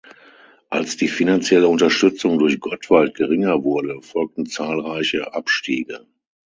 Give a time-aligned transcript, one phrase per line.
[0.71, 6.07] Als die finanzielle Unterstützung durch Gottwald geringer wurde, folgten zahlreiche Abstiege.